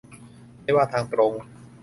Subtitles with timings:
[0.61, 1.33] ไม่ว่าทางตรง